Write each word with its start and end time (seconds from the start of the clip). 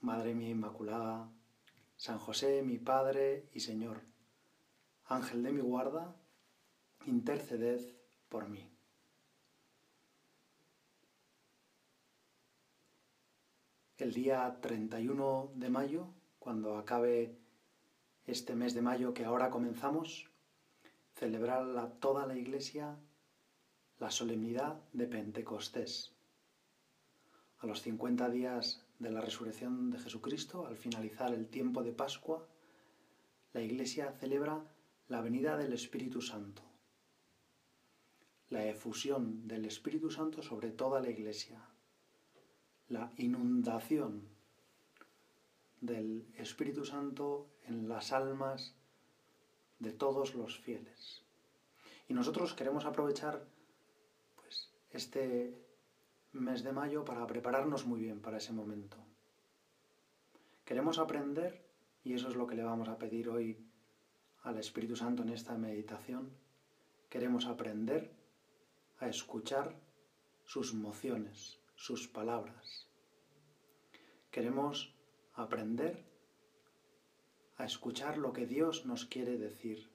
Madre 0.00 0.34
mía 0.34 0.50
Inmaculada, 0.50 1.28
San 1.96 2.18
José, 2.18 2.62
mi 2.62 2.78
Padre 2.78 3.48
y 3.52 3.60
Señor, 3.60 4.02
Ángel 5.06 5.42
de 5.42 5.52
mi 5.52 5.60
guarda, 5.60 6.14
interceded 7.06 7.80
por 8.28 8.48
mí. 8.48 8.70
El 13.96 14.14
día 14.14 14.58
31 14.60 15.50
de 15.56 15.70
mayo, 15.70 16.06
cuando 16.38 16.78
acabe 16.78 17.36
este 18.26 18.54
mes 18.54 18.74
de 18.74 18.82
mayo 18.82 19.12
que 19.12 19.24
ahora 19.24 19.50
comenzamos, 19.50 20.30
celebrar 21.14 21.98
toda 21.98 22.24
la 22.26 22.36
Iglesia 22.36 22.96
la 23.98 24.12
solemnidad 24.12 24.80
de 24.92 25.08
Pentecostés. 25.08 26.12
A 27.58 27.66
los 27.66 27.82
50 27.82 28.30
días 28.30 28.87
de 28.98 29.10
la 29.10 29.20
resurrección 29.20 29.90
de 29.90 29.98
Jesucristo, 29.98 30.66
al 30.66 30.76
finalizar 30.76 31.32
el 31.32 31.48
tiempo 31.48 31.82
de 31.82 31.92
Pascua, 31.92 32.46
la 33.52 33.62
Iglesia 33.62 34.12
celebra 34.12 34.64
la 35.08 35.20
venida 35.20 35.56
del 35.56 35.72
Espíritu 35.72 36.20
Santo, 36.20 36.62
la 38.50 38.66
efusión 38.66 39.46
del 39.46 39.64
Espíritu 39.64 40.10
Santo 40.10 40.42
sobre 40.42 40.70
toda 40.70 41.00
la 41.00 41.10
Iglesia, 41.10 41.64
la 42.88 43.12
inundación 43.16 44.28
del 45.80 46.26
Espíritu 46.36 46.84
Santo 46.84 47.48
en 47.64 47.88
las 47.88 48.12
almas 48.12 48.74
de 49.78 49.92
todos 49.92 50.34
los 50.34 50.58
fieles. 50.58 51.22
Y 52.08 52.14
nosotros 52.14 52.54
queremos 52.54 52.84
aprovechar 52.84 53.46
este 54.90 55.67
mes 56.32 56.62
de 56.62 56.72
mayo 56.72 57.04
para 57.04 57.26
prepararnos 57.26 57.86
muy 57.86 58.00
bien 58.00 58.20
para 58.20 58.38
ese 58.38 58.52
momento. 58.52 58.96
Queremos 60.64 60.98
aprender, 60.98 61.64
y 62.04 62.14
eso 62.14 62.28
es 62.28 62.36
lo 62.36 62.46
que 62.46 62.54
le 62.54 62.62
vamos 62.62 62.88
a 62.88 62.98
pedir 62.98 63.28
hoy 63.28 63.66
al 64.42 64.58
Espíritu 64.58 64.96
Santo 64.96 65.22
en 65.22 65.30
esta 65.30 65.56
meditación, 65.56 66.30
queremos 67.08 67.46
aprender 67.46 68.12
a 68.98 69.08
escuchar 69.08 69.74
sus 70.44 70.74
mociones, 70.74 71.58
sus 71.74 72.08
palabras. 72.08 72.86
Queremos 74.30 74.94
aprender 75.34 76.04
a 77.56 77.64
escuchar 77.64 78.18
lo 78.18 78.32
que 78.32 78.46
Dios 78.46 78.86
nos 78.86 79.04
quiere 79.04 79.36
decir, 79.36 79.90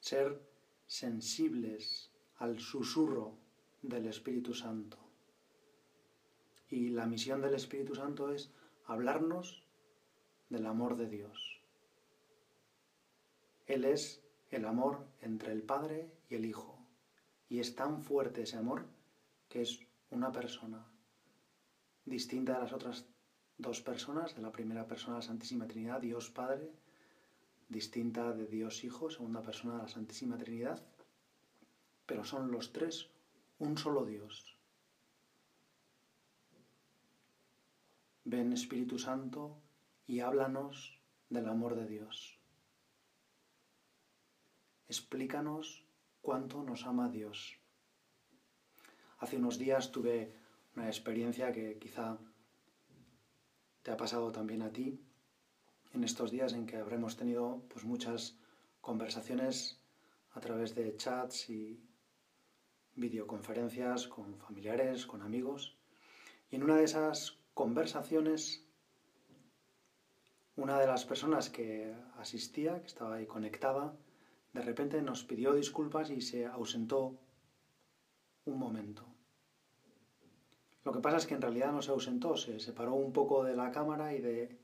ser 0.00 0.40
sensibles 0.86 2.10
al 2.36 2.60
susurro 2.60 3.36
del 3.82 4.06
Espíritu 4.06 4.54
Santo. 4.54 4.98
Y 6.68 6.90
la 6.90 7.06
misión 7.06 7.40
del 7.40 7.54
Espíritu 7.54 7.94
Santo 7.94 8.32
es 8.32 8.52
hablarnos 8.84 9.66
del 10.48 10.66
amor 10.66 10.96
de 10.96 11.08
Dios. 11.08 11.62
Él 13.66 13.84
es 13.84 14.22
el 14.50 14.64
amor 14.64 15.06
entre 15.20 15.52
el 15.52 15.62
Padre 15.62 16.12
y 16.28 16.34
el 16.34 16.44
Hijo. 16.44 16.78
Y 17.48 17.60
es 17.60 17.74
tan 17.74 18.02
fuerte 18.02 18.42
ese 18.42 18.56
amor 18.56 18.86
que 19.48 19.62
es 19.62 19.80
una 20.10 20.32
persona 20.32 20.86
distinta 22.04 22.54
de 22.54 22.60
las 22.60 22.72
otras 22.72 23.06
dos 23.58 23.80
personas, 23.80 24.34
de 24.34 24.42
la 24.42 24.52
primera 24.52 24.86
persona 24.86 25.16
de 25.16 25.22
la 25.22 25.26
Santísima 25.26 25.66
Trinidad, 25.66 26.00
Dios 26.00 26.30
Padre, 26.30 26.70
distinta 27.68 28.32
de 28.32 28.46
Dios 28.46 28.84
Hijo, 28.84 29.10
segunda 29.10 29.42
persona 29.42 29.74
de 29.76 29.82
la 29.82 29.88
Santísima 29.88 30.38
Trinidad, 30.38 30.82
pero 32.06 32.24
son 32.24 32.50
los 32.50 32.72
tres 32.72 33.10
un 33.58 33.76
solo 33.76 34.04
Dios. 34.04 34.56
Ven 38.24 38.52
Espíritu 38.52 38.98
Santo 38.98 39.60
y 40.06 40.20
háblanos 40.20 41.00
del 41.28 41.48
amor 41.48 41.74
de 41.74 41.86
Dios. 41.86 42.38
Explícanos 44.86 45.84
cuánto 46.22 46.62
nos 46.62 46.86
ama 46.86 47.08
Dios. 47.08 47.58
Hace 49.18 49.36
unos 49.36 49.58
días 49.58 49.90
tuve 49.90 50.32
una 50.76 50.86
experiencia 50.86 51.52
que 51.52 51.78
quizá 51.78 52.18
te 53.82 53.90
ha 53.90 53.96
pasado 53.96 54.30
también 54.30 54.62
a 54.62 54.72
ti, 54.72 55.00
en 55.92 56.04
estos 56.04 56.30
días 56.30 56.52
en 56.52 56.66
que 56.66 56.76
habremos 56.76 57.16
tenido 57.16 57.62
pues, 57.68 57.84
muchas 57.84 58.38
conversaciones 58.80 59.80
a 60.32 60.40
través 60.40 60.74
de 60.74 60.96
chats 60.96 61.50
y 61.50 61.87
videoconferencias 62.98 64.08
con 64.08 64.36
familiares, 64.38 65.06
con 65.06 65.22
amigos, 65.22 65.76
y 66.50 66.56
en 66.56 66.62
una 66.62 66.76
de 66.76 66.84
esas 66.84 67.38
conversaciones, 67.54 68.64
una 70.56 70.78
de 70.78 70.86
las 70.86 71.04
personas 71.04 71.50
que 71.50 71.94
asistía, 72.18 72.80
que 72.80 72.86
estaba 72.86 73.16
ahí 73.16 73.26
conectada, 73.26 73.96
de 74.52 74.62
repente 74.62 75.00
nos 75.02 75.24
pidió 75.24 75.54
disculpas 75.54 76.10
y 76.10 76.20
se 76.20 76.46
ausentó 76.46 77.18
un 78.44 78.58
momento. 78.58 79.06
Lo 80.84 80.92
que 80.92 81.00
pasa 81.00 81.18
es 81.18 81.26
que 81.26 81.34
en 81.34 81.42
realidad 81.42 81.70
no 81.70 81.82
se 81.82 81.90
ausentó, 81.90 82.36
se 82.36 82.58
separó 82.60 82.94
un 82.94 83.12
poco 83.12 83.44
de 83.44 83.54
la 83.54 83.70
cámara 83.70 84.14
y 84.14 84.20
de 84.20 84.58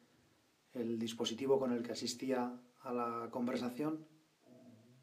dispositivo 0.73 1.59
con 1.59 1.73
el 1.73 1.83
que 1.83 1.93
asistía 1.93 2.59
a 2.83 2.93
la 2.93 3.29
conversación 3.31 4.07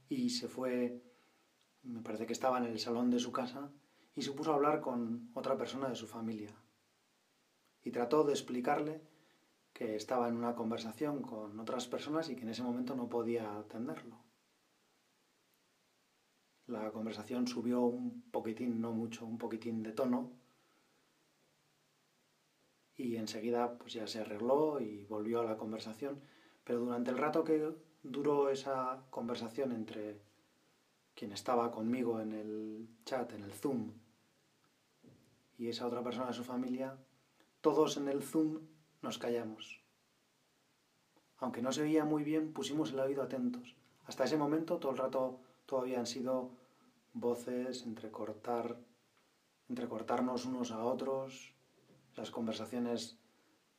y 0.09 0.29
se 0.29 0.47
fue 0.47 1.01
me 1.83 2.01
parece 2.01 2.25
que 2.25 2.33
estaba 2.33 2.57
en 2.57 2.65
el 2.65 2.79
salón 2.79 3.09
de 3.09 3.19
su 3.19 3.31
casa, 3.31 3.71
y 4.15 4.21
se 4.21 4.31
puso 4.31 4.51
a 4.51 4.55
hablar 4.55 4.81
con 4.81 5.31
otra 5.33 5.57
persona 5.57 5.89
de 5.89 5.95
su 5.95 6.07
familia. 6.07 6.53
Y 7.83 7.91
trató 7.91 8.23
de 8.23 8.33
explicarle 8.33 9.01
que 9.73 9.95
estaba 9.95 10.27
en 10.27 10.35
una 10.35 10.55
conversación 10.55 11.21
con 11.21 11.59
otras 11.59 11.87
personas 11.87 12.29
y 12.29 12.35
que 12.35 12.43
en 12.43 12.49
ese 12.49 12.63
momento 12.63 12.95
no 12.95 13.09
podía 13.09 13.57
atenderlo. 13.57 14.19
La 16.67 16.91
conversación 16.91 17.47
subió 17.47 17.81
un 17.81 18.29
poquitín, 18.31 18.81
no 18.81 18.91
mucho, 18.91 19.25
un 19.25 19.37
poquitín 19.37 19.81
de 19.81 19.93
tono, 19.93 20.31
y 22.95 23.15
enseguida 23.15 23.77
pues 23.77 23.93
ya 23.93 24.07
se 24.07 24.19
arregló 24.19 24.79
y 24.79 25.05
volvió 25.05 25.39
a 25.41 25.45
la 25.45 25.57
conversación, 25.57 26.21
pero 26.63 26.79
durante 26.79 27.09
el 27.11 27.17
rato 27.17 27.43
que 27.43 27.73
duró 28.03 28.49
esa 28.49 29.03
conversación 29.09 29.71
entre 29.71 30.21
quien 31.21 31.33
estaba 31.33 31.69
conmigo 31.69 32.19
en 32.19 32.31
el 32.33 32.89
chat, 33.05 33.31
en 33.33 33.43
el 33.43 33.53
Zoom, 33.53 33.91
y 35.59 35.67
esa 35.67 35.85
otra 35.85 36.01
persona 36.01 36.25
de 36.25 36.33
su 36.33 36.43
familia, 36.43 36.97
todos 37.61 37.97
en 37.97 38.07
el 38.07 38.23
Zoom 38.23 38.57
nos 39.03 39.19
callamos. 39.19 39.83
Aunque 41.37 41.61
no 41.61 41.71
se 41.71 41.83
oía 41.83 42.05
muy 42.05 42.23
bien, 42.23 42.53
pusimos 42.53 42.91
el 42.91 43.01
oído 43.01 43.21
atentos. 43.21 43.75
Hasta 44.07 44.23
ese 44.23 44.35
momento, 44.35 44.79
todo 44.79 44.93
el 44.93 44.97
rato, 44.97 45.39
todavía 45.67 45.99
han 45.99 46.07
sido 46.07 46.57
voces, 47.13 47.83
entrecortar, 47.83 48.79
entrecortarnos 49.69 50.47
unos 50.47 50.71
a 50.71 50.83
otros, 50.83 51.53
las 52.15 52.31
conversaciones 52.31 53.19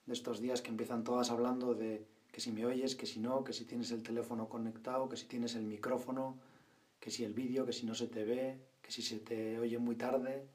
de 0.06 0.12
estos 0.12 0.38
días 0.38 0.62
que 0.62 0.70
empiezan 0.70 1.02
todas 1.02 1.32
hablando 1.32 1.74
de 1.74 2.06
que 2.30 2.40
si 2.40 2.52
me 2.52 2.64
oyes, 2.64 2.94
que 2.94 3.06
si 3.06 3.18
no, 3.18 3.42
que 3.42 3.52
si 3.52 3.64
tienes 3.64 3.90
el 3.90 4.04
teléfono 4.04 4.48
conectado, 4.48 5.08
que 5.08 5.16
si 5.16 5.26
tienes 5.26 5.56
el 5.56 5.64
micrófono, 5.64 6.38
que 7.02 7.10
si 7.10 7.24
el 7.24 7.34
vídeo, 7.34 7.66
que 7.66 7.72
si 7.72 7.84
no 7.84 7.96
se 7.96 8.06
te 8.06 8.24
ve, 8.24 8.60
que 8.80 8.92
si 8.92 9.02
se 9.02 9.18
te 9.18 9.58
oye 9.58 9.76
muy 9.76 9.96
tarde. 9.96 10.48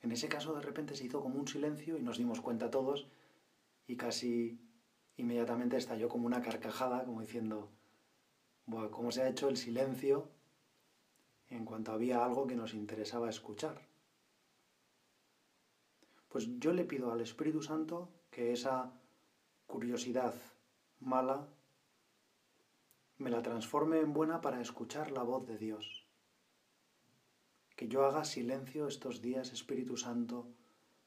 En 0.00 0.12
ese 0.12 0.30
caso 0.30 0.54
de 0.54 0.62
repente 0.62 0.96
se 0.96 1.04
hizo 1.04 1.20
como 1.20 1.38
un 1.38 1.46
silencio 1.46 1.98
y 1.98 2.02
nos 2.02 2.16
dimos 2.16 2.40
cuenta 2.40 2.70
todos 2.70 3.06
y 3.86 3.96
casi 3.96 4.58
inmediatamente 5.18 5.76
estalló 5.76 6.08
como 6.08 6.24
una 6.24 6.40
carcajada, 6.40 7.04
como 7.04 7.20
diciendo, 7.20 7.70
Buah, 8.64 8.88
¿cómo 8.90 9.12
se 9.12 9.20
ha 9.20 9.28
hecho 9.28 9.50
el 9.50 9.58
silencio 9.58 10.30
en 11.50 11.66
cuanto 11.66 11.92
había 11.92 12.24
algo 12.24 12.46
que 12.46 12.56
nos 12.56 12.72
interesaba 12.72 13.28
escuchar? 13.28 13.82
Pues 16.30 16.48
yo 16.58 16.72
le 16.72 16.86
pido 16.86 17.12
al 17.12 17.20
Espíritu 17.20 17.60
Santo 17.60 18.08
que 18.30 18.54
esa 18.54 18.90
curiosidad 19.66 20.34
mala 20.98 21.46
me 23.20 23.28
la 23.28 23.42
transforme 23.42 24.00
en 24.00 24.14
buena 24.14 24.40
para 24.40 24.62
escuchar 24.62 25.10
la 25.10 25.22
voz 25.22 25.46
de 25.46 25.58
Dios. 25.58 26.06
Que 27.76 27.86
yo 27.86 28.06
haga 28.06 28.24
silencio 28.24 28.86
estos 28.88 29.20
días, 29.20 29.52
Espíritu 29.52 29.98
Santo, 29.98 30.48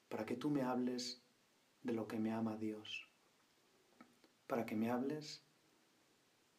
para 0.10 0.24
que 0.24 0.36
tú 0.36 0.52
me 0.52 0.62
hables 0.62 1.24
de 1.82 1.94
lo 1.94 2.08
que 2.08 2.20
me 2.20 2.32
ama 2.32 2.56
Dios, 2.56 3.10
para 4.46 4.64
que 4.64 4.76
me 4.76 4.92
hables 4.92 5.44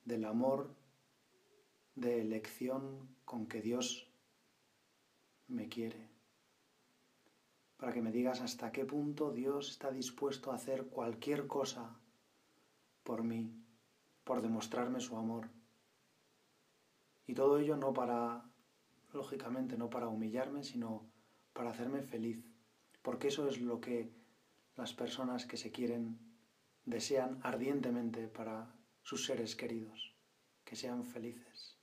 del 0.05 0.25
amor 0.25 0.75
de 1.95 2.21
elección 2.21 3.15
con 3.25 3.47
que 3.47 3.62
Dios 3.62 4.11
me 5.47 5.69
quiere, 5.69 6.11
para 7.77 7.93
que 7.93 8.03
me 8.03 8.11
digas 8.11 8.41
hasta 8.41 8.73
qué 8.73 8.85
punto 8.85 9.31
Dios 9.31 9.71
está 9.71 9.93
dispuesto 9.93 10.51
a 10.51 10.56
hacer 10.56 10.87
cualquier 10.89 11.47
cosa 11.47 11.97
por 13.05 13.23
mí, 13.23 13.64
por 14.25 14.43
demostrarme 14.43 15.00
su 15.00 15.17
amor. 15.17 15.49
Y 17.26 17.35
todo 17.35 17.59
ello 17.59 17.76
no 17.76 17.93
para, 17.93 18.44
lógicamente, 19.12 19.76
no 19.76 19.88
para 19.91 20.09
humillarme, 20.09 20.65
sino 20.65 21.06
para 21.53 21.71
hacerme 21.71 22.03
feliz, 22.03 22.44
porque 23.03 23.29
eso 23.29 23.49
es 23.49 23.61
lo 23.61 23.81
que 23.81 24.11
las 24.76 24.93
personas 24.93 25.47
que 25.47 25.56
se 25.56 25.71
quieren 25.71 26.19
desean 26.85 27.41
ardientemente 27.43 28.29
para 28.29 28.75
sus 29.03 29.25
seres 29.25 29.55
queridos, 29.55 30.15
que 30.65 30.77
sean 30.77 31.05
felices. 31.05 31.79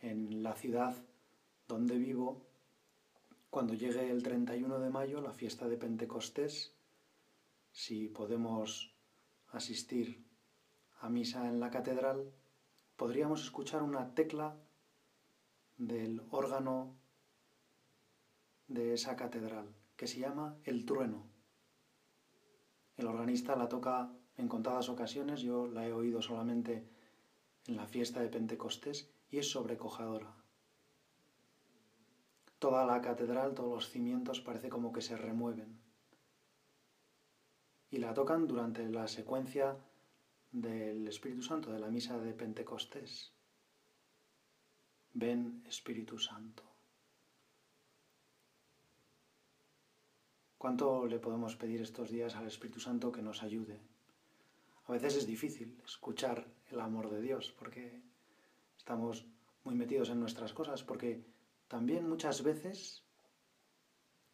En 0.00 0.42
la 0.42 0.54
ciudad 0.54 0.94
donde 1.66 1.96
vivo, 1.98 2.46
cuando 3.50 3.74
llegue 3.74 4.10
el 4.10 4.22
31 4.22 4.78
de 4.78 4.90
mayo, 4.90 5.20
la 5.20 5.32
fiesta 5.32 5.66
de 5.66 5.78
Pentecostés, 5.78 6.74
si 7.72 8.08
podemos 8.08 8.95
asistir 9.56 10.24
a 11.00 11.08
misa 11.08 11.48
en 11.48 11.60
la 11.60 11.70
catedral, 11.70 12.32
podríamos 12.96 13.42
escuchar 13.42 13.82
una 13.82 14.14
tecla 14.14 14.56
del 15.76 16.22
órgano 16.30 16.96
de 18.68 18.94
esa 18.94 19.16
catedral, 19.16 19.74
que 19.96 20.06
se 20.06 20.20
llama 20.20 20.56
El 20.64 20.84
Trueno. 20.84 21.26
El 22.96 23.06
organista 23.06 23.56
la 23.56 23.68
toca 23.68 24.10
en 24.36 24.48
contadas 24.48 24.88
ocasiones, 24.88 25.40
yo 25.40 25.66
la 25.66 25.86
he 25.86 25.92
oído 25.92 26.22
solamente 26.22 26.88
en 27.66 27.76
la 27.76 27.86
fiesta 27.86 28.20
de 28.20 28.28
Pentecostés 28.28 29.10
y 29.30 29.38
es 29.38 29.50
sobrecojadora. 29.50 30.34
Toda 32.58 32.86
la 32.86 33.00
catedral, 33.02 33.54
todos 33.54 33.70
los 33.70 33.90
cimientos 33.90 34.40
parece 34.40 34.70
como 34.70 34.92
que 34.92 35.02
se 35.02 35.16
remueven. 35.16 35.85
Y 37.96 37.98
la 37.98 38.12
tocan 38.12 38.46
durante 38.46 38.86
la 38.90 39.08
secuencia 39.08 39.74
del 40.52 41.08
Espíritu 41.08 41.40
Santo, 41.40 41.72
de 41.72 41.78
la 41.78 41.88
misa 41.88 42.18
de 42.18 42.34
Pentecostés. 42.34 43.32
Ven 45.14 45.64
Espíritu 45.66 46.18
Santo. 46.18 46.62
¿Cuánto 50.58 51.06
le 51.06 51.18
podemos 51.18 51.56
pedir 51.56 51.80
estos 51.80 52.10
días 52.10 52.36
al 52.36 52.46
Espíritu 52.46 52.80
Santo 52.80 53.10
que 53.10 53.22
nos 53.22 53.42
ayude? 53.42 53.80
A 54.88 54.92
veces 54.92 55.16
es 55.16 55.26
difícil 55.26 55.80
escuchar 55.82 56.46
el 56.68 56.80
amor 56.80 57.08
de 57.08 57.22
Dios 57.22 57.54
porque 57.58 58.02
estamos 58.76 59.24
muy 59.64 59.74
metidos 59.74 60.10
en 60.10 60.20
nuestras 60.20 60.52
cosas, 60.52 60.84
porque 60.84 61.24
también 61.66 62.06
muchas 62.06 62.42
veces 62.42 63.02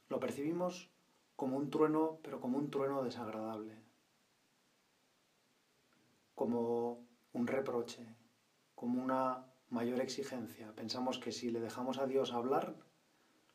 lo 0.08 0.18
percibimos 0.18 0.90
como 1.42 1.56
un 1.56 1.70
trueno, 1.70 2.20
pero 2.22 2.40
como 2.40 2.56
un 2.56 2.70
trueno 2.70 3.02
desagradable, 3.02 3.76
como 6.36 7.04
un 7.32 7.48
reproche, 7.48 8.14
como 8.76 9.02
una 9.02 9.44
mayor 9.68 10.00
exigencia. 10.00 10.72
Pensamos 10.76 11.18
que 11.18 11.32
si 11.32 11.50
le 11.50 11.58
dejamos 11.58 11.98
a 11.98 12.06
Dios 12.06 12.32
hablar, 12.32 12.76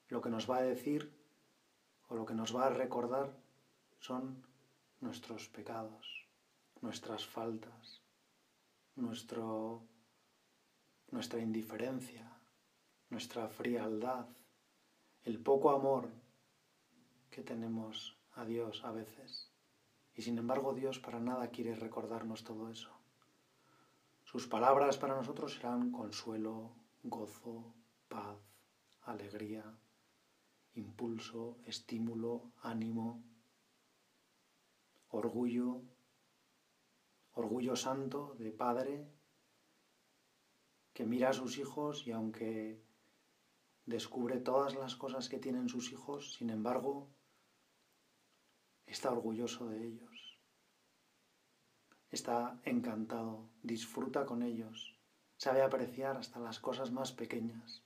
lo 0.09 0.19
que 0.19 0.29
nos 0.29 0.51
va 0.51 0.57
a 0.57 0.63
decir 0.63 1.15
o 2.09 2.15
lo 2.15 2.25
que 2.25 2.33
nos 2.33 2.53
va 2.53 2.65
a 2.65 2.71
recordar 2.71 3.33
son 4.01 4.45
nuestros 4.99 5.47
pecados, 5.47 6.27
nuestras 6.81 7.25
faltas, 7.25 8.01
nuestro, 8.97 9.81
nuestra 11.11 11.39
indiferencia, 11.39 12.37
nuestra 13.09 13.47
frialdad, 13.47 14.27
el 15.23 15.39
poco 15.39 15.69
amor 15.69 16.26
que 17.29 17.41
tenemos 17.41 18.17
a 18.33 18.45
Dios 18.45 18.83
a 18.83 18.91
veces. 18.91 19.51
Y 20.15 20.21
sin 20.21 20.37
embargo 20.37 20.73
Dios 20.73 20.99
para 20.99 21.19
nada 21.19 21.49
quiere 21.49 21.75
recordarnos 21.75 22.43
todo 22.43 22.69
eso. 22.69 22.91
Sus 24.23 24.47
palabras 24.47 24.97
para 24.97 25.15
nosotros 25.15 25.53
serán 25.53 25.91
consuelo, 25.91 26.71
gozo, 27.03 27.73
paz, 28.09 28.37
alegría, 29.03 29.63
impulso, 30.75 31.57
estímulo, 31.65 32.51
ánimo, 32.61 33.23
orgullo, 35.09 35.81
orgullo 37.33 37.75
santo 37.75 38.35
de 38.37 38.51
padre 38.51 39.07
que 40.93 41.05
mira 41.05 41.29
a 41.29 41.33
sus 41.33 41.57
hijos 41.57 42.05
y 42.07 42.11
aunque 42.11 42.81
descubre 43.85 44.39
todas 44.39 44.75
las 44.75 44.95
cosas 44.95 45.29
que 45.29 45.39
tienen 45.39 45.69
sus 45.69 45.91
hijos, 45.91 46.33
sin 46.33 46.49
embargo, 46.49 47.07
está 48.87 49.11
orgulloso 49.11 49.67
de 49.67 49.85
ellos. 49.85 50.39
Está 52.09 52.59
encantado, 52.63 53.47
disfruta 53.61 54.25
con 54.25 54.41
ellos, 54.41 54.97
sabe 55.37 55.61
apreciar 55.61 56.17
hasta 56.17 56.39
las 56.39 56.59
cosas 56.59 56.91
más 56.91 57.11
pequeñas. 57.11 57.83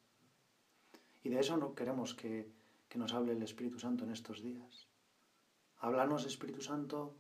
Y 1.24 1.30
de 1.30 1.40
eso 1.40 1.58
no 1.58 1.76
queremos 1.76 2.16
que 2.16 2.50
que 2.92 3.00
nos 3.00 3.14
hable 3.14 3.32
el 3.32 3.42
Espíritu 3.42 3.80
Santo 3.80 4.04
en 4.04 4.12
estos 4.12 4.44
días. 4.44 4.90
Háblanos, 5.78 6.26
Espíritu 6.26 6.60
Santo, 6.60 7.16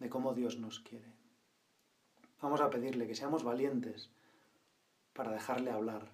de 0.00 0.08
cómo 0.08 0.34
Dios 0.34 0.58
nos 0.58 0.80
quiere. 0.80 1.14
Vamos 2.42 2.60
a 2.60 2.68
pedirle 2.68 3.06
que 3.06 3.14
seamos 3.14 3.44
valientes 3.44 4.10
para 5.12 5.30
dejarle 5.30 5.70
hablar, 5.70 6.12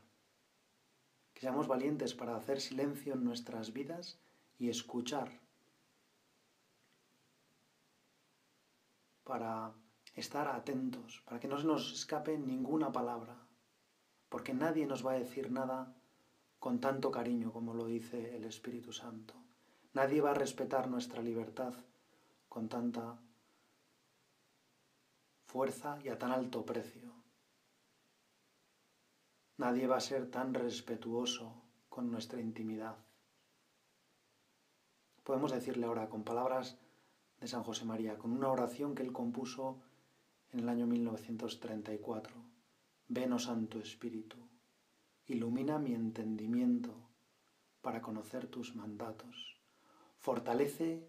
que 1.32 1.40
seamos 1.40 1.68
valientes 1.68 2.12
para 2.14 2.36
hacer 2.36 2.60
silencio 2.60 3.14
en 3.14 3.24
nuestras 3.24 3.72
vidas 3.72 4.20
y 4.58 4.68
escuchar, 4.68 5.40
para 9.24 9.72
estar 10.14 10.48
atentos, 10.48 11.22
para 11.24 11.40
que 11.40 11.48
no 11.48 11.58
se 11.58 11.66
nos 11.66 11.92
escape 11.92 12.38
ninguna 12.38 12.92
palabra, 12.92 13.36
porque 14.28 14.54
nadie 14.54 14.86
nos 14.86 15.04
va 15.06 15.12
a 15.12 15.18
decir 15.18 15.50
nada 15.50 15.94
con 16.58 16.80
tanto 16.80 17.10
cariño 17.10 17.52
como 17.52 17.74
lo 17.74 17.86
dice 17.86 18.36
el 18.36 18.44
Espíritu 18.44 18.92
Santo. 18.92 19.34
Nadie 19.94 20.20
va 20.20 20.30
a 20.30 20.34
respetar 20.34 20.88
nuestra 20.88 21.22
libertad 21.22 21.74
con 22.48 22.68
tanta 22.68 23.18
fuerza 25.46 25.98
y 26.02 26.08
a 26.08 26.18
tan 26.18 26.32
alto 26.32 26.64
precio. 26.64 27.12
Nadie 29.58 29.86
va 29.86 29.96
a 29.96 30.00
ser 30.00 30.30
tan 30.30 30.54
respetuoso 30.54 31.62
con 31.88 32.10
nuestra 32.10 32.40
intimidad. 32.40 32.96
Podemos 35.22 35.52
decirle 35.52 35.86
ahora 35.86 36.08
con 36.08 36.24
palabras 36.24 36.78
de 37.42 37.48
San 37.48 37.64
José 37.64 37.84
María, 37.84 38.16
con 38.16 38.30
una 38.30 38.48
oración 38.50 38.94
que 38.94 39.02
él 39.02 39.12
compuso 39.12 39.82
en 40.52 40.60
el 40.60 40.68
año 40.68 40.86
1934. 40.86 42.32
Ven, 43.08 43.32
oh 43.32 43.38
Santo 43.40 43.80
Espíritu, 43.80 44.36
ilumina 45.26 45.80
mi 45.80 45.92
entendimiento 45.92 46.94
para 47.80 48.00
conocer 48.00 48.46
tus 48.46 48.76
mandatos. 48.76 49.60
Fortalece 50.18 51.04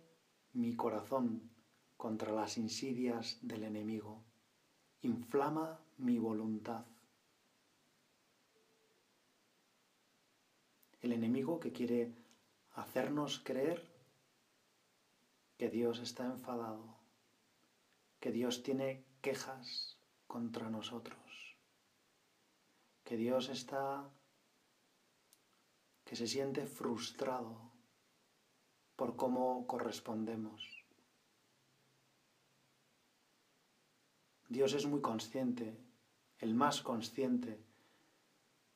mi 0.54 0.75
corazón 0.75 1.52
contra 1.98 2.32
las 2.32 2.58
insidias 2.58 3.38
del 3.44 3.63
enemigo. 3.66 4.24
Inflama 5.04 5.82
mi 5.98 6.18
voluntad. 6.18 6.84
El 11.00 11.12
enemigo 11.12 11.60
que 11.60 11.72
quiere 11.72 12.16
hacernos 12.72 13.40
creer 13.40 13.92
que 15.63 15.70
Dios 15.70 16.00
está 16.00 16.25
enfadado, 16.25 17.00
que 18.20 18.34
Dios 18.34 18.63
tiene 18.63 19.05
quejas 19.22 19.98
contra 20.27 20.70
nosotros 20.70 21.24
que 23.03 23.17
Dios 23.17 23.50
está, 23.50 24.10
que 26.03 26.15
se 26.15 26.27
siente 26.27 26.65
frustrado 26.65 27.72
por 28.96 29.15
cómo 29.15 29.67
correspondemos. 29.67 30.84
Dios 34.50 34.74
es 34.74 34.86
muy 34.86 35.00
consciente, 35.00 35.79
el 36.39 36.55
más 36.55 36.82
consciente, 36.82 37.63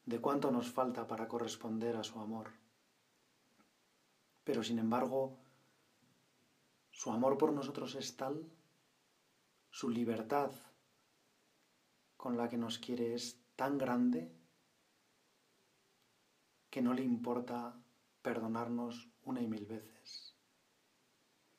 de 0.05 0.21
cuánto 0.21 0.51
nos 0.51 0.71
falta 0.71 1.05
para 1.05 1.27
corresponder 1.27 1.97
a 1.97 2.03
su 2.03 2.19
amor. 2.19 2.51
Pero 4.43 4.63
sin 4.63 4.79
embargo, 4.79 5.37
su 6.97 7.11
amor 7.11 7.37
por 7.37 7.53
nosotros 7.53 7.93
es 7.93 8.17
tal, 8.17 8.51
su 9.69 9.87
libertad 9.87 10.51
con 12.15 12.35
la 12.35 12.49
que 12.49 12.57
nos 12.57 12.79
quiere 12.79 13.13
es 13.13 13.39
tan 13.55 13.77
grande 13.77 14.35
que 16.71 16.81
no 16.81 16.95
le 16.95 17.03
importa 17.03 17.79
perdonarnos 18.23 19.11
una 19.21 19.43
y 19.43 19.47
mil 19.47 19.67
veces, 19.67 20.35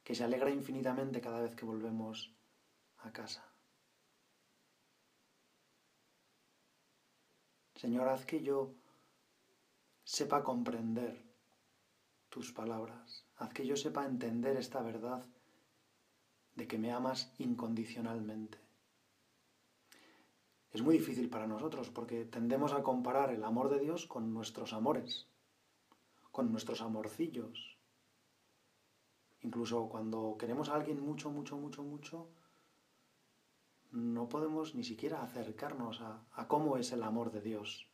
que 0.02 0.16
se 0.16 0.24
alegra 0.24 0.50
infinitamente 0.50 1.20
cada 1.20 1.40
vez 1.40 1.54
que 1.54 1.64
volvemos 1.64 2.34
a 2.96 3.12
casa. 3.12 3.48
Señor, 7.76 8.08
haz 8.08 8.26
que 8.26 8.42
yo 8.42 8.74
sepa 10.02 10.42
comprender 10.42 11.27
tus 12.28 12.52
palabras, 12.52 13.26
haz 13.36 13.52
que 13.52 13.66
yo 13.66 13.76
sepa 13.76 14.04
entender 14.04 14.56
esta 14.56 14.82
verdad 14.82 15.26
de 16.54 16.66
que 16.66 16.78
me 16.78 16.92
amas 16.92 17.32
incondicionalmente. 17.38 18.58
Es 20.70 20.82
muy 20.82 20.98
difícil 20.98 21.30
para 21.30 21.46
nosotros 21.46 21.88
porque 21.90 22.26
tendemos 22.26 22.72
a 22.72 22.82
comparar 22.82 23.30
el 23.30 23.42
amor 23.44 23.70
de 23.70 23.80
Dios 23.80 24.06
con 24.06 24.34
nuestros 24.34 24.72
amores, 24.72 25.26
con 26.30 26.52
nuestros 26.52 26.82
amorcillos. 26.82 27.78
Incluso 29.40 29.88
cuando 29.88 30.36
queremos 30.38 30.68
a 30.68 30.74
alguien 30.74 31.00
mucho, 31.00 31.30
mucho, 31.30 31.56
mucho, 31.56 31.82
mucho, 31.82 32.28
no 33.90 34.28
podemos 34.28 34.74
ni 34.74 34.84
siquiera 34.84 35.22
acercarnos 35.22 36.00
a, 36.02 36.26
a 36.32 36.46
cómo 36.46 36.76
es 36.76 36.92
el 36.92 37.02
amor 37.02 37.30
de 37.30 37.40
Dios. 37.40 37.87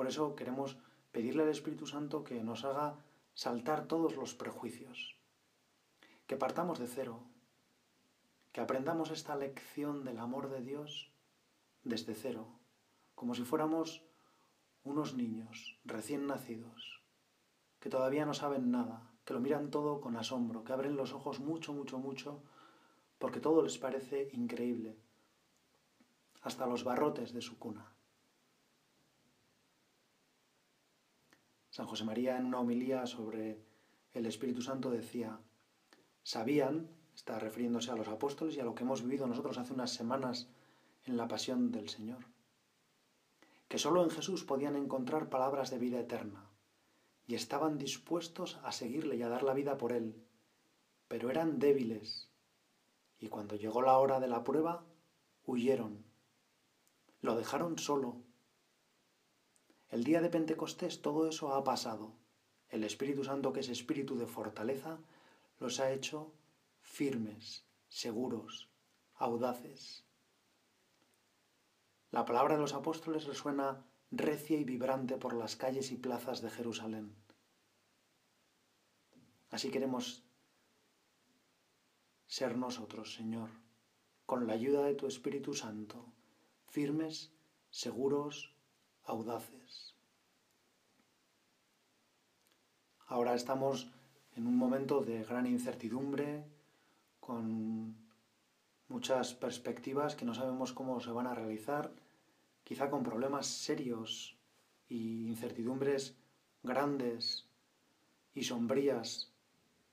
Por 0.00 0.08
eso 0.08 0.34
queremos 0.34 0.78
pedirle 1.12 1.42
al 1.42 1.50
Espíritu 1.50 1.84
Santo 1.86 2.24
que 2.24 2.42
nos 2.42 2.64
haga 2.64 3.04
saltar 3.34 3.84
todos 3.84 4.16
los 4.16 4.34
prejuicios, 4.34 5.18
que 6.26 6.38
partamos 6.38 6.78
de 6.78 6.86
cero, 6.86 7.20
que 8.50 8.62
aprendamos 8.62 9.10
esta 9.10 9.36
lección 9.36 10.02
del 10.02 10.18
amor 10.18 10.48
de 10.48 10.62
Dios 10.62 11.12
desde 11.84 12.14
cero, 12.14 12.48
como 13.14 13.34
si 13.34 13.42
fuéramos 13.42 14.02
unos 14.84 15.12
niños 15.12 15.78
recién 15.84 16.26
nacidos, 16.26 17.02
que 17.78 17.90
todavía 17.90 18.24
no 18.24 18.32
saben 18.32 18.70
nada, 18.70 19.12
que 19.26 19.34
lo 19.34 19.40
miran 19.40 19.70
todo 19.70 20.00
con 20.00 20.16
asombro, 20.16 20.64
que 20.64 20.72
abren 20.72 20.96
los 20.96 21.12
ojos 21.12 21.40
mucho, 21.40 21.74
mucho, 21.74 21.98
mucho, 21.98 22.42
porque 23.18 23.38
todo 23.38 23.60
les 23.60 23.76
parece 23.76 24.30
increíble, 24.32 24.96
hasta 26.40 26.64
los 26.64 26.84
barrotes 26.84 27.34
de 27.34 27.42
su 27.42 27.58
cuna. 27.58 27.99
San 31.80 31.88
José 31.88 32.04
María 32.04 32.36
en 32.36 32.44
una 32.44 32.60
homilía 32.60 33.06
sobre 33.06 33.64
el 34.12 34.26
Espíritu 34.26 34.60
Santo 34.60 34.90
decía, 34.90 35.40
sabían, 36.22 36.90
está 37.14 37.38
refiriéndose 37.38 37.90
a 37.90 37.96
los 37.96 38.06
apóstoles 38.08 38.54
y 38.54 38.60
a 38.60 38.64
lo 38.64 38.74
que 38.74 38.82
hemos 38.82 39.02
vivido 39.02 39.26
nosotros 39.26 39.56
hace 39.56 39.72
unas 39.72 39.90
semanas 39.90 40.50
en 41.06 41.16
la 41.16 41.26
pasión 41.26 41.72
del 41.72 41.88
Señor, 41.88 42.26
que 43.66 43.78
sólo 43.78 44.04
en 44.04 44.10
Jesús 44.10 44.44
podían 44.44 44.76
encontrar 44.76 45.30
palabras 45.30 45.70
de 45.70 45.78
vida 45.78 45.98
eterna 45.98 46.50
y 47.26 47.34
estaban 47.34 47.78
dispuestos 47.78 48.60
a 48.62 48.72
seguirle 48.72 49.16
y 49.16 49.22
a 49.22 49.30
dar 49.30 49.42
la 49.42 49.54
vida 49.54 49.78
por 49.78 49.92
él, 49.92 50.22
pero 51.08 51.30
eran 51.30 51.58
débiles 51.58 52.28
y 53.18 53.28
cuando 53.28 53.56
llegó 53.56 53.80
la 53.80 53.96
hora 53.96 54.20
de 54.20 54.28
la 54.28 54.44
prueba, 54.44 54.84
huyeron, 55.46 56.04
lo 57.22 57.36
dejaron 57.36 57.78
solo 57.78 58.18
el 59.90 60.04
día 60.04 60.20
de 60.20 60.30
Pentecostés 60.30 61.02
todo 61.02 61.28
eso 61.28 61.52
ha 61.54 61.64
pasado. 61.64 62.12
El 62.68 62.84
Espíritu 62.84 63.24
Santo, 63.24 63.52
que 63.52 63.60
es 63.60 63.68
espíritu 63.68 64.16
de 64.16 64.26
fortaleza, 64.26 64.98
los 65.58 65.80
ha 65.80 65.90
hecho 65.90 66.32
firmes, 66.80 67.64
seguros, 67.88 68.68
audaces. 69.16 70.04
La 72.12 72.24
palabra 72.24 72.54
de 72.54 72.60
los 72.60 72.74
apóstoles 72.74 73.26
resuena 73.26 73.84
recia 74.12 74.58
y 74.58 74.64
vibrante 74.64 75.16
por 75.16 75.34
las 75.34 75.56
calles 75.56 75.90
y 75.90 75.96
plazas 75.96 76.40
de 76.40 76.50
Jerusalén. 76.50 77.14
Así 79.50 79.70
queremos 79.70 80.24
ser 82.26 82.56
nosotros, 82.56 83.14
Señor, 83.14 83.50
con 84.24 84.46
la 84.46 84.52
ayuda 84.52 84.84
de 84.84 84.94
tu 84.94 85.08
Espíritu 85.08 85.54
Santo, 85.54 86.06
firmes, 86.68 87.32
seguros, 87.70 88.54
audaces. 89.04 89.94
Ahora 93.06 93.34
estamos 93.34 93.90
en 94.36 94.46
un 94.46 94.56
momento 94.56 95.00
de 95.00 95.24
gran 95.24 95.46
incertidumbre, 95.46 96.44
con 97.18 97.96
muchas 98.88 99.34
perspectivas 99.34 100.14
que 100.14 100.24
no 100.24 100.34
sabemos 100.34 100.72
cómo 100.72 101.00
se 101.00 101.10
van 101.10 101.26
a 101.26 101.34
realizar, 101.34 101.92
quizá 102.64 102.88
con 102.88 103.02
problemas 103.02 103.46
serios 103.46 104.36
y 104.88 105.26
incertidumbres 105.26 106.16
grandes 106.62 107.46
y 108.34 108.44
sombrías 108.44 109.32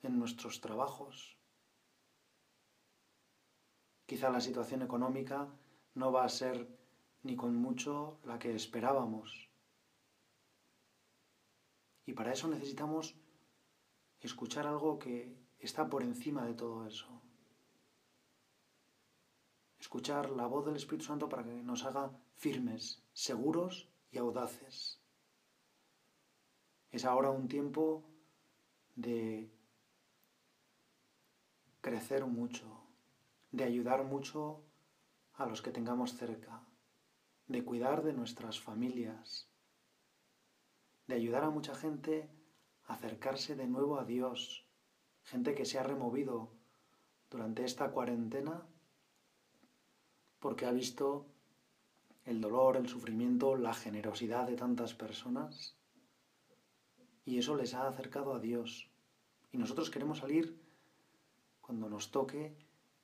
en 0.03 0.19
nuestros 0.19 0.61
trabajos. 0.61 1.37
Quizá 4.05 4.29
la 4.29 4.41
situación 4.41 4.81
económica 4.81 5.47
no 5.95 6.11
va 6.11 6.23
a 6.23 6.29
ser 6.29 6.67
ni 7.23 7.35
con 7.35 7.55
mucho 7.55 8.19
la 8.25 8.39
que 8.39 8.55
esperábamos. 8.55 9.49
Y 12.05 12.13
para 12.13 12.31
eso 12.31 12.47
necesitamos 12.47 13.15
escuchar 14.21 14.65
algo 14.65 14.97
que 14.97 15.35
está 15.59 15.89
por 15.89 16.03
encima 16.03 16.45
de 16.45 16.53
todo 16.53 16.87
eso. 16.87 17.21
Escuchar 19.79 20.29
la 20.31 20.47
voz 20.47 20.65
del 20.65 20.75
Espíritu 20.75 21.05
Santo 21.05 21.29
para 21.29 21.43
que 21.43 21.63
nos 21.63 21.83
haga 21.83 22.11
firmes, 22.35 23.03
seguros 23.13 23.89
y 24.11 24.17
audaces. 24.17 24.99
Es 26.91 27.05
ahora 27.05 27.29
un 27.29 27.47
tiempo 27.47 28.03
de 28.95 29.51
crecer 31.81 32.25
mucho, 32.25 32.65
de 33.51 33.63
ayudar 33.63 34.03
mucho 34.03 34.63
a 35.33 35.45
los 35.45 35.61
que 35.61 35.71
tengamos 35.71 36.15
cerca, 36.15 36.66
de 37.47 37.63
cuidar 37.63 38.03
de 38.03 38.13
nuestras 38.13 38.59
familias, 38.59 39.49
de 41.07 41.15
ayudar 41.15 41.43
a 41.43 41.49
mucha 41.49 41.75
gente 41.75 42.29
a 42.85 42.93
acercarse 42.93 43.55
de 43.55 43.67
nuevo 43.67 43.99
a 43.99 44.05
Dios, 44.05 44.67
gente 45.23 45.55
que 45.55 45.65
se 45.65 45.79
ha 45.79 45.83
removido 45.83 46.51
durante 47.29 47.63
esta 47.63 47.91
cuarentena 47.91 48.65
porque 50.39 50.65
ha 50.65 50.71
visto 50.71 51.25
el 52.25 52.41
dolor, 52.41 52.77
el 52.77 52.87
sufrimiento, 52.87 53.55
la 53.55 53.73
generosidad 53.73 54.47
de 54.47 54.55
tantas 54.55 54.93
personas 54.93 55.77
y 57.25 57.37
eso 57.37 57.55
les 57.55 57.73
ha 57.73 57.87
acercado 57.87 58.33
a 58.33 58.39
Dios. 58.39 58.89
Y 59.51 59.57
nosotros 59.57 59.89
queremos 59.89 60.19
salir 60.19 60.61
cuando 61.61 61.89
nos 61.89 62.11
toque 62.11 62.55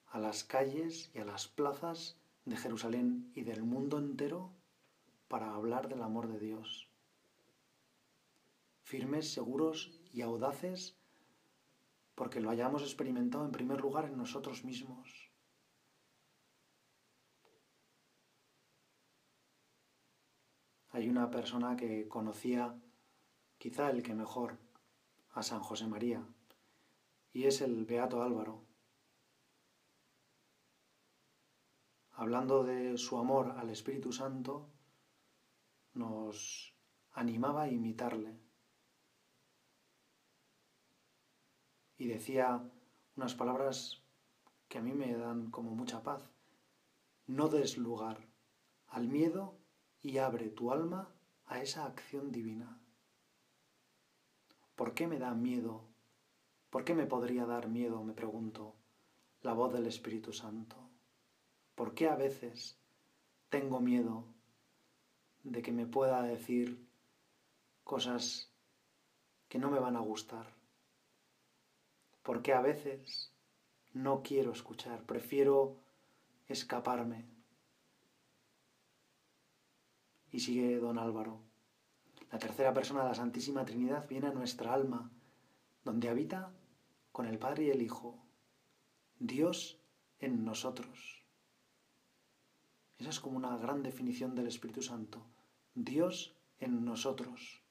a 0.07 0.19
las 0.19 0.43
calles 0.43 1.11
y 1.13 1.19
a 1.19 1.25
las 1.25 1.47
plazas 1.47 2.17
de 2.45 2.57
Jerusalén 2.57 3.31
y 3.35 3.43
del 3.43 3.63
mundo 3.63 3.97
entero 3.97 4.53
para 5.27 5.53
hablar 5.53 5.87
del 5.87 6.01
amor 6.01 6.27
de 6.27 6.39
Dios. 6.39 6.89
Firmes, 8.83 9.31
seguros 9.33 9.99
y 10.11 10.21
audaces 10.21 10.97
porque 12.15 12.39
lo 12.39 12.49
hayamos 12.49 12.83
experimentado 12.83 13.45
en 13.45 13.51
primer 13.51 13.81
lugar 13.81 14.05
en 14.05 14.17
nosotros 14.17 14.63
mismos. 14.63 15.31
Hay 20.89 21.09
una 21.09 21.31
persona 21.31 21.75
que 21.75 22.07
conocía 22.07 22.79
quizá 23.57 23.89
el 23.89 24.03
que 24.03 24.13
mejor 24.13 24.59
a 25.31 25.41
San 25.41 25.61
José 25.61 25.87
María 25.87 26.23
y 27.31 27.45
es 27.45 27.61
el 27.61 27.85
Beato 27.85 28.21
Álvaro. 28.21 28.61
Hablando 32.13 32.63
de 32.63 32.97
su 32.97 33.17
amor 33.17 33.55
al 33.57 33.69
Espíritu 33.69 34.11
Santo, 34.11 34.69
nos 35.93 36.75
animaba 37.11 37.63
a 37.63 37.69
imitarle. 37.69 38.39
Y 41.97 42.07
decía 42.07 42.69
unas 43.15 43.35
palabras 43.35 44.03
que 44.67 44.79
a 44.79 44.81
mí 44.81 44.93
me 44.93 45.15
dan 45.15 45.51
como 45.51 45.75
mucha 45.75 46.01
paz. 46.03 46.29
No 47.27 47.47
des 47.47 47.77
lugar 47.77 48.27
al 48.87 49.07
miedo 49.07 49.57
y 50.01 50.17
abre 50.17 50.49
tu 50.49 50.71
alma 50.71 51.15
a 51.45 51.61
esa 51.61 51.85
acción 51.85 52.31
divina. 52.31 52.79
¿Por 54.75 54.93
qué 54.93 55.07
me 55.07 55.19
da 55.19 55.33
miedo? 55.33 55.87
¿Por 56.69 56.83
qué 56.83 56.95
me 56.95 57.05
podría 57.05 57.45
dar 57.45 57.69
miedo, 57.69 58.03
me 58.03 58.13
pregunto, 58.13 58.75
la 59.41 59.53
voz 59.53 59.71
del 59.71 59.85
Espíritu 59.85 60.33
Santo? 60.33 60.82
¿Por 61.75 61.95
qué 61.95 62.07
a 62.07 62.15
veces 62.15 62.77
tengo 63.49 63.79
miedo 63.79 64.25
de 65.43 65.61
que 65.61 65.71
me 65.71 65.85
pueda 65.85 66.21
decir 66.21 66.87
cosas 67.83 68.51
que 69.49 69.57
no 69.57 69.71
me 69.71 69.79
van 69.79 69.95
a 69.95 70.01
gustar? 70.01 70.53
¿Por 72.21 72.41
qué 72.41 72.53
a 72.53 72.61
veces 72.61 73.33
no 73.93 74.21
quiero 74.21 74.51
escuchar? 74.51 75.03
Prefiero 75.03 75.79
escaparme. 76.47 77.25
Y 80.31 80.39
sigue 80.39 80.77
don 80.77 80.97
Álvaro. 80.97 81.41
La 82.31 82.39
tercera 82.39 82.73
persona 82.73 83.03
de 83.03 83.09
la 83.09 83.15
Santísima 83.15 83.65
Trinidad 83.65 84.07
viene 84.07 84.27
a 84.27 84.33
nuestra 84.33 84.73
alma, 84.73 85.11
donde 85.83 86.09
habita 86.09 86.51
con 87.11 87.27
el 87.27 87.37
Padre 87.37 87.65
y 87.65 87.69
el 87.69 87.81
Hijo, 87.81 88.17
Dios 89.19 89.79
en 90.19 90.43
nosotros. 90.43 91.22
Esa 93.03 93.09
es 93.09 93.19
como 93.19 93.35
una 93.35 93.57
gran 93.57 93.83
definición 93.83 94.33
del 94.33 94.47
Espíritu 94.47 94.81
Santo. 94.81 95.25
Dios 95.75 96.37
en 96.59 96.85
nosotros. 96.85 97.61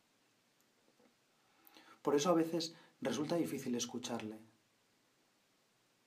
Por 2.02 2.14
eso 2.14 2.28
a 2.28 2.34
veces 2.34 2.76
resulta 3.00 3.36
difícil 3.36 3.74
escucharle, 3.74 4.38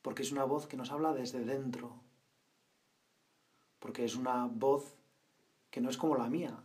porque 0.04 0.22
es 0.22 0.32
una 0.32 0.44
voz 0.44 0.68
que 0.68 0.78
nos 0.78 0.92
habla 0.92 1.12
desde 1.12 1.44
dentro, 1.44 2.04
porque 3.80 4.06
es 4.06 4.16
una 4.16 4.46
voz 4.46 4.96
que 5.72 5.82
no 5.82 5.90
es 5.90 5.98
como 5.98 6.16
la 6.16 6.30
mía. 6.30 6.64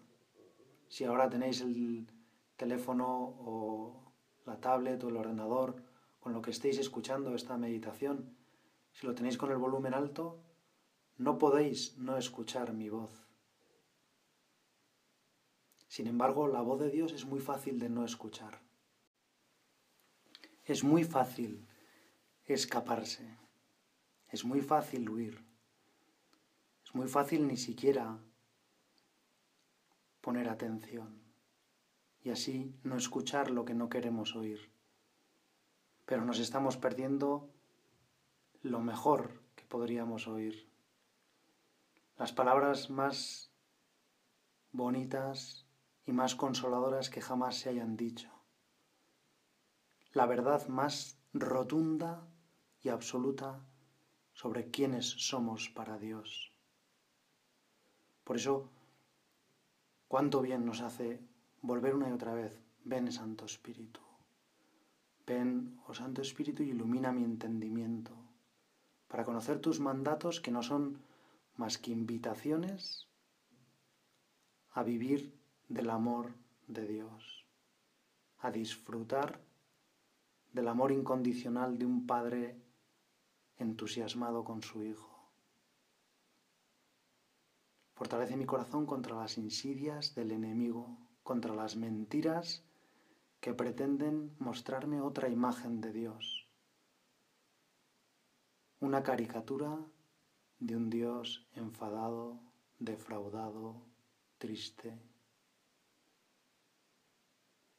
Si 0.91 1.05
ahora 1.05 1.31
tenéis 1.31 1.63
el 1.63 2.13
teléfono 2.59 3.37
o 3.39 4.13
la 4.45 4.61
tablet 4.61 5.03
o 5.03 5.09
el 5.09 5.17
ordenador 5.17 5.83
con 6.21 6.35
lo 6.35 6.43
que 6.43 6.51
estéis 6.51 6.77
escuchando 6.77 7.35
esta 7.35 7.57
meditación, 7.57 8.37
si 8.93 9.07
lo 9.07 9.15
tenéis 9.15 9.39
con 9.39 9.51
el 9.51 9.57
volumen 9.57 9.95
alto, 9.95 10.43
no 11.21 11.37
podéis 11.37 11.99
no 11.99 12.17
escuchar 12.17 12.73
mi 12.73 12.89
voz. 12.89 13.11
Sin 15.87 16.07
embargo, 16.07 16.49
la 16.49 16.63
voz 16.63 16.81
de 16.81 16.89
Dios 16.89 17.13
es 17.13 17.27
muy 17.27 17.41
fácil 17.41 17.79
de 17.79 17.91
no 17.91 18.07
escuchar. 18.07 18.63
Es 20.65 20.83
muy 20.83 21.05
fácil 21.05 21.67
escaparse. 22.47 23.37
Es 24.31 24.47
muy 24.47 24.63
fácil 24.63 25.11
huir. 25.11 25.45
Es 26.87 26.95
muy 26.95 27.07
fácil 27.07 27.47
ni 27.47 27.59
siquiera 27.59 28.19
poner 30.23 30.49
atención 30.49 31.21
y 32.23 32.31
así 32.31 32.75
no 32.83 32.97
escuchar 32.97 33.51
lo 33.51 33.67
que 33.67 33.75
no 33.75 33.91
queremos 33.91 34.35
oír. 34.37 34.73
Pero 36.07 36.25
nos 36.25 36.39
estamos 36.39 36.79
perdiendo 36.79 37.51
lo 38.63 38.81
mejor 38.81 39.43
que 39.55 39.67
podríamos 39.67 40.27
oír 40.27 40.70
las 42.21 42.35
palabras 42.35 42.91
más 42.91 43.51
bonitas 44.73 45.65
y 46.05 46.13
más 46.13 46.35
consoladoras 46.35 47.09
que 47.09 47.23
jamás 47.23 47.57
se 47.57 47.71
hayan 47.71 47.97
dicho, 47.97 48.29
la 50.13 50.27
verdad 50.27 50.69
más 50.69 51.19
rotunda 51.33 52.29
y 52.83 52.91
absoluta 52.91 53.65
sobre 54.35 54.71
quiénes 54.71 55.07
somos 55.07 55.71
para 55.71 55.97
Dios. 55.97 56.53
Por 58.23 58.37
eso, 58.37 58.69
cuánto 60.07 60.43
bien 60.43 60.67
nos 60.67 60.83
hace 60.83 61.23
volver 61.63 61.95
una 61.95 62.11
y 62.11 62.13
otra 62.13 62.35
vez, 62.35 62.61
ven 62.85 63.11
Santo 63.11 63.47
Espíritu, 63.47 64.01
ven, 65.27 65.81
oh 65.87 65.95
Santo 65.95 66.21
Espíritu, 66.21 66.65
y 66.65 66.69
ilumina 66.69 67.13
mi 67.13 67.25
entendimiento, 67.25 68.13
para 69.09 69.25
conocer 69.25 69.59
tus 69.59 69.81
mandatos 69.81 70.43
que 70.43 70.51
no 70.51 70.63
son 70.63 71.09
más 71.61 71.77
que 71.77 71.91
invitaciones 71.91 73.07
a 74.71 74.83
vivir 74.83 75.39
del 75.69 75.91
amor 75.91 76.33
de 76.67 76.87
Dios, 76.87 77.47
a 78.39 78.51
disfrutar 78.51 79.45
del 80.55 80.69
amor 80.69 80.91
incondicional 80.91 81.79
de 81.79 81.85
un 81.85 82.07
Padre 82.07 82.65
entusiasmado 83.59 84.43
con 84.43 84.63
su 84.63 84.83
Hijo. 84.83 85.31
Fortalece 87.93 88.39
mi 88.39 88.47
corazón 88.47 88.87
contra 88.87 89.15
las 89.15 89.37
insidias 89.37 90.15
del 90.15 90.33
enemigo, 90.33 90.97
contra 91.23 91.55
las 91.55 91.77
mentiras 91.77 92.65
que 93.39 93.53
pretenden 93.53 94.35
mostrarme 94.39 95.03
otra 95.03 95.29
imagen 95.29 95.83
de 95.83 95.93
Dios, 95.93 96.49
una 98.81 99.03
caricatura 99.03 99.79
de 100.61 100.77
un 100.77 100.91
Dios 100.91 101.47
enfadado, 101.55 102.39
defraudado, 102.79 103.83
triste. 104.39 104.99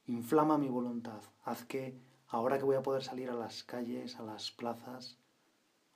Inflama 0.06 0.58
mi 0.58 0.68
voluntad, 0.68 1.22
haz 1.44 1.64
que, 1.64 1.96
ahora 2.26 2.58
que 2.58 2.64
voy 2.64 2.76
a 2.76 2.82
poder 2.82 3.04
salir 3.04 3.30
a 3.30 3.34
las 3.34 3.62
calles, 3.62 4.16
a 4.16 4.24
las 4.24 4.50
plazas, 4.50 5.16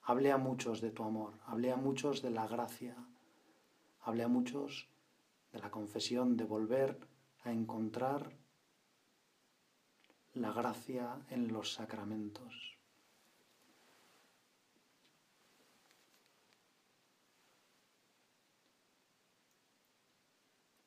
hable 0.03 0.31
a 0.31 0.39
muchos 0.39 0.81
de 0.81 0.93
tu 0.93 1.03
amor, 1.03 1.35
hable 1.45 1.73
a 1.73 1.77
muchos 1.77 2.23
de 2.23 2.31
la 2.31 2.47
gracia, 2.47 2.97
hable 4.01 4.23
a 4.23 4.29
muchos 4.29 4.89
de 5.53 5.59
la 5.59 5.73
confesión, 5.73 6.37
de 6.37 6.45
volver 6.45 7.01
a 7.43 7.51
encontrar 7.51 8.37
la 10.35 10.53
gracia 10.53 11.19
en 11.31 11.53
los 11.53 11.73
sacramentos. 11.73 12.76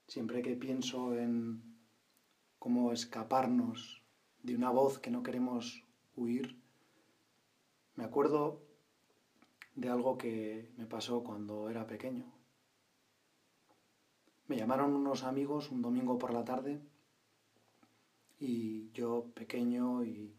Siempre 0.09 0.41
que 0.41 0.55
pienso 0.55 1.15
en 1.15 1.61
cómo 2.57 2.91
escaparnos 2.91 4.03
de 4.41 4.55
una 4.55 4.71
voz 4.71 4.97
que 4.97 5.11
no 5.11 5.21
queremos 5.21 5.83
huir, 6.15 6.59
me 7.93 8.05
acuerdo 8.05 8.65
de 9.75 9.87
algo 9.87 10.17
que 10.17 10.73
me 10.77 10.87
pasó 10.87 11.23
cuando 11.23 11.69
era 11.69 11.85
pequeño. 11.85 12.25
Me 14.47 14.57
llamaron 14.57 14.95
unos 14.95 15.21
amigos 15.23 15.69
un 15.69 15.83
domingo 15.83 16.17
por 16.17 16.33
la 16.33 16.43
tarde 16.43 16.81
y 18.39 18.89
yo 18.93 19.31
pequeño 19.35 20.03
y 20.03 20.35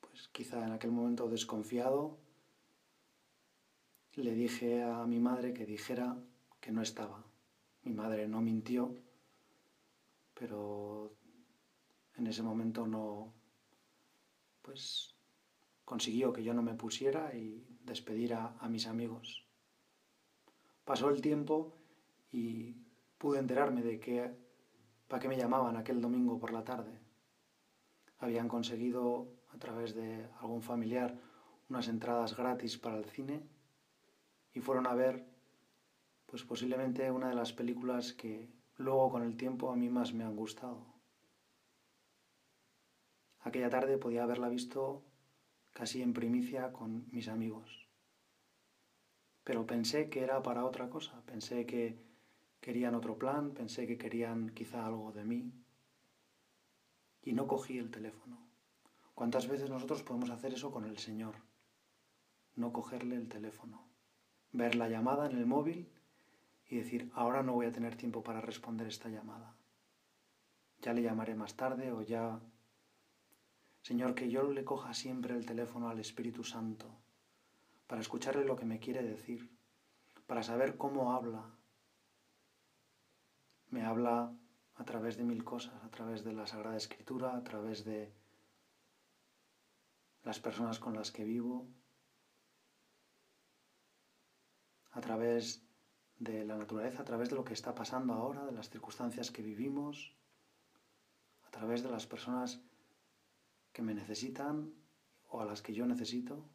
pues 0.00 0.26
quizá 0.26 0.66
en 0.66 0.72
aquel 0.72 0.90
momento 0.90 1.28
desconfiado, 1.28 2.18
le 4.16 4.34
dije 4.34 4.82
a 4.82 5.06
mi 5.06 5.20
madre 5.20 5.54
que 5.54 5.66
dijera 5.66 6.18
que 6.60 6.72
no 6.72 6.82
estaba, 6.82 7.21
mi 7.84 7.92
madre 7.92 8.28
no 8.28 8.40
mintió, 8.40 8.96
pero 10.34 11.14
en 12.16 12.26
ese 12.26 12.42
momento 12.42 12.86
no, 12.86 13.32
pues 14.62 15.16
consiguió 15.84 16.32
que 16.32 16.44
yo 16.44 16.54
no 16.54 16.62
me 16.62 16.74
pusiera 16.74 17.34
y 17.34 17.66
despedir 17.84 18.34
a, 18.34 18.56
mis 18.68 18.86
amigos. 18.86 19.44
Pasó 20.84 21.10
el 21.10 21.20
tiempo 21.20 21.74
y 22.30 22.76
pude 23.18 23.38
enterarme 23.38 23.82
de 23.82 23.98
que 23.98 24.30
para 25.08 25.20
qué 25.20 25.28
me 25.28 25.36
llamaban 25.36 25.76
aquel 25.76 26.00
domingo 26.00 26.38
por 26.38 26.52
la 26.52 26.64
tarde. 26.64 26.98
Habían 28.18 28.48
conseguido 28.48 29.28
a 29.52 29.58
través 29.58 29.94
de 29.94 30.28
algún 30.40 30.62
familiar 30.62 31.18
unas 31.68 31.88
entradas 31.88 32.36
gratis 32.36 32.78
para 32.78 32.98
el 32.98 33.04
cine 33.06 33.42
y 34.54 34.60
fueron 34.60 34.86
a 34.86 34.94
ver 34.94 35.31
pues 36.32 36.44
posiblemente 36.44 37.10
una 37.10 37.28
de 37.28 37.34
las 37.34 37.52
películas 37.52 38.14
que 38.14 38.48
luego 38.78 39.10
con 39.10 39.22
el 39.22 39.36
tiempo 39.36 39.70
a 39.70 39.76
mí 39.76 39.90
más 39.90 40.14
me 40.14 40.24
han 40.24 40.34
gustado. 40.34 40.86
Aquella 43.40 43.68
tarde 43.68 43.98
podía 43.98 44.22
haberla 44.22 44.48
visto 44.48 45.04
casi 45.74 46.00
en 46.00 46.14
primicia 46.14 46.72
con 46.72 47.06
mis 47.12 47.28
amigos. 47.28 47.86
Pero 49.44 49.66
pensé 49.66 50.08
que 50.08 50.20
era 50.22 50.42
para 50.42 50.64
otra 50.64 50.88
cosa, 50.88 51.22
pensé 51.26 51.66
que 51.66 52.02
querían 52.62 52.94
otro 52.94 53.18
plan, 53.18 53.52
pensé 53.52 53.86
que 53.86 53.98
querían 53.98 54.54
quizá 54.54 54.86
algo 54.86 55.12
de 55.12 55.24
mí 55.26 55.52
y 57.22 57.34
no 57.34 57.46
cogí 57.46 57.76
el 57.76 57.90
teléfono. 57.90 58.38
¿Cuántas 59.14 59.48
veces 59.48 59.68
nosotros 59.68 60.02
podemos 60.02 60.30
hacer 60.30 60.54
eso 60.54 60.70
con 60.70 60.86
el 60.86 60.96
Señor? 60.96 61.34
No 62.56 62.72
cogerle 62.72 63.16
el 63.16 63.28
teléfono, 63.28 63.86
ver 64.50 64.76
la 64.76 64.88
llamada 64.88 65.26
en 65.26 65.36
el 65.36 65.44
móvil 65.44 65.92
y 66.72 66.78
decir, 66.78 67.10
ahora 67.12 67.42
no 67.42 67.52
voy 67.52 67.66
a 67.66 67.72
tener 67.72 67.96
tiempo 67.96 68.22
para 68.22 68.40
responder 68.40 68.86
esta 68.86 69.10
llamada. 69.10 69.54
Ya 70.80 70.94
le 70.94 71.02
llamaré 71.02 71.34
más 71.34 71.54
tarde 71.54 71.92
o 71.92 72.00
ya... 72.00 72.40
Señor, 73.82 74.14
que 74.14 74.30
yo 74.30 74.50
le 74.50 74.64
coja 74.64 74.94
siempre 74.94 75.36
el 75.36 75.44
teléfono 75.44 75.90
al 75.90 76.00
Espíritu 76.00 76.44
Santo 76.44 76.86
para 77.86 78.00
escucharle 78.00 78.46
lo 78.46 78.56
que 78.56 78.64
me 78.64 78.78
quiere 78.78 79.02
decir, 79.02 79.54
para 80.26 80.42
saber 80.42 80.78
cómo 80.78 81.12
habla. 81.12 81.44
Me 83.68 83.84
habla 83.84 84.34
a 84.76 84.84
través 84.86 85.18
de 85.18 85.24
mil 85.24 85.44
cosas, 85.44 85.74
a 85.84 85.90
través 85.90 86.24
de 86.24 86.32
la 86.32 86.46
Sagrada 86.46 86.78
Escritura, 86.78 87.36
a 87.36 87.44
través 87.44 87.84
de 87.84 88.14
las 90.22 90.40
personas 90.40 90.78
con 90.78 90.94
las 90.94 91.12
que 91.12 91.24
vivo, 91.24 91.68
a 94.92 95.02
través 95.02 95.62
de 96.22 96.44
la 96.44 96.56
naturaleza, 96.56 97.02
a 97.02 97.04
través 97.04 97.30
de 97.30 97.36
lo 97.36 97.44
que 97.44 97.54
está 97.54 97.74
pasando 97.74 98.14
ahora, 98.14 98.46
de 98.46 98.52
las 98.52 98.70
circunstancias 98.70 99.30
que 99.32 99.42
vivimos, 99.42 100.14
a 101.44 101.50
través 101.50 101.82
de 101.82 101.90
las 101.90 102.06
personas 102.06 102.60
que 103.72 103.82
me 103.82 103.94
necesitan 103.94 104.72
o 105.28 105.40
a 105.40 105.44
las 105.44 105.62
que 105.62 105.74
yo 105.74 105.84
necesito, 105.84 106.48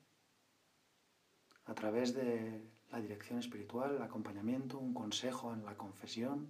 a 1.66 1.74
través 1.76 2.14
de 2.14 2.66
la 2.92 3.02
dirección 3.02 3.40
espiritual, 3.40 3.96
el 3.96 4.02
acompañamiento, 4.02 4.80
un 4.80 4.94
consejo 4.94 5.54
en 5.54 5.66
la 5.66 5.76
confesión. 5.76 6.50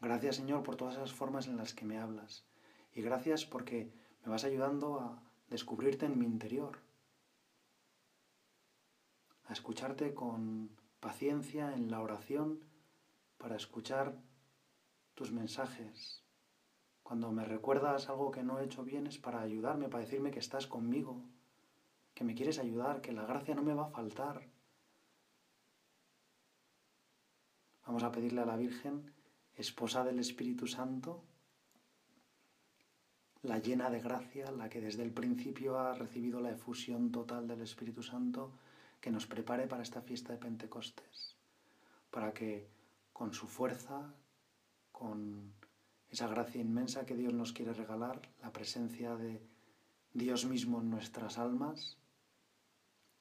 Gracias 0.00 0.36
Señor 0.36 0.62
por 0.62 0.76
todas 0.76 0.94
esas 0.94 1.12
formas 1.12 1.48
en 1.48 1.58
las 1.58 1.74
que 1.74 1.84
me 1.84 1.98
hablas. 1.98 2.46
Y 2.94 3.02
gracias 3.02 3.44
porque 3.44 3.92
me 4.24 4.30
vas 4.30 4.44
ayudando 4.44 5.00
a 5.00 5.22
descubrirte 5.50 6.06
en 6.06 6.18
mi 6.18 6.24
interior, 6.24 6.78
a 9.46 9.52
escucharte 9.52 10.14
con 10.14 10.70
paciencia 11.00 11.74
en 11.74 11.90
la 11.90 12.00
oración 12.00 12.60
para 13.36 13.56
escuchar 13.56 14.16
tus 15.14 15.32
mensajes. 15.32 16.24
Cuando 17.02 17.30
me 17.32 17.44
recuerdas 17.44 18.08
algo 18.08 18.30
que 18.30 18.42
no 18.42 18.58
he 18.58 18.64
hecho 18.64 18.82
bien 18.82 19.06
es 19.06 19.18
para 19.18 19.40
ayudarme, 19.40 19.88
para 19.88 20.04
decirme 20.04 20.30
que 20.30 20.38
estás 20.38 20.66
conmigo, 20.66 21.22
que 22.14 22.24
me 22.24 22.34
quieres 22.34 22.58
ayudar, 22.58 23.02
que 23.02 23.12
la 23.12 23.26
gracia 23.26 23.54
no 23.54 23.62
me 23.62 23.74
va 23.74 23.84
a 23.84 23.90
faltar. 23.90 24.48
Vamos 27.86 28.02
a 28.02 28.10
pedirle 28.10 28.40
a 28.40 28.46
la 28.46 28.56
Virgen, 28.56 29.12
esposa 29.54 30.04
del 30.04 30.18
Espíritu 30.18 30.66
Santo, 30.66 31.22
la 33.42 33.58
llena 33.58 33.90
de 33.90 34.00
gracia, 34.00 34.50
la 34.50 34.70
que 34.70 34.80
desde 34.80 35.02
el 35.02 35.12
principio 35.12 35.78
ha 35.78 35.92
recibido 35.92 36.40
la 36.40 36.52
efusión 36.52 37.12
total 37.12 37.46
del 37.46 37.60
Espíritu 37.60 38.02
Santo, 38.02 38.54
que 39.04 39.10
nos 39.10 39.26
prepare 39.26 39.68
para 39.68 39.82
esta 39.82 40.00
fiesta 40.00 40.32
de 40.32 40.38
Pentecostés, 40.38 41.36
para 42.10 42.32
que 42.32 42.70
con 43.12 43.34
su 43.34 43.46
fuerza, 43.46 44.14
con 44.92 45.52
esa 46.08 46.26
gracia 46.26 46.62
inmensa 46.62 47.04
que 47.04 47.14
Dios 47.14 47.34
nos 47.34 47.52
quiere 47.52 47.74
regalar, 47.74 48.22
la 48.40 48.50
presencia 48.50 49.14
de 49.14 49.46
Dios 50.14 50.46
mismo 50.46 50.80
en 50.80 50.88
nuestras 50.88 51.36
almas 51.36 51.98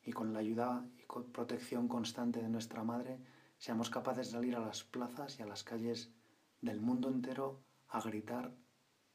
y 0.02 0.14
con 0.14 0.32
la 0.32 0.40
ayuda 0.40 0.88
y 0.98 1.04
protección 1.34 1.90
constante 1.90 2.42
de 2.42 2.48
nuestra 2.48 2.86
Madre, 2.86 3.20
seamos 3.58 3.90
capaces 3.90 4.28
de 4.28 4.38
salir 4.38 4.56
a 4.56 4.66
las 4.66 4.86
plazas 4.86 5.38
y 5.38 5.44
a 5.44 5.48
las 5.48 5.66
calles 5.66 6.14
del 6.62 6.80
mundo 6.80 7.10
entero 7.10 7.62
a 7.90 8.00
gritar 8.00 8.56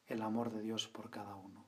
el 0.04 0.20
amor 0.20 0.52
de 0.52 0.60
Dios 0.60 0.86
por 0.86 1.08
cada 1.08 1.34
uno. 1.34 1.67